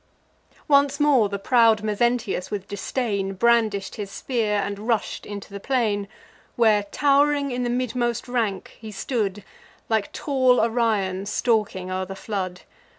[0.67, 6.07] Once more the proud Mezentius, with disdain, Brandish'd his spear, and rush'd into the plain,
[6.55, 9.43] Where tow'ring in the midmost rank he stood,
[9.89, 12.61] Like tall Orion stalking o'er the flood.